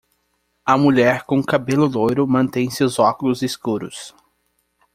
[0.65, 4.15] A mulher com cabelo loiro mantém seus óculos escuros.